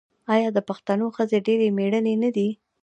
آیا 0.33 0.49
د 0.53 0.59
پښتنو 0.69 1.05
ښځې 1.15 1.37
ډیرې 1.47 1.67
میړنۍ 1.77 2.15
نه 2.23 2.29
دي؟ 2.35 2.49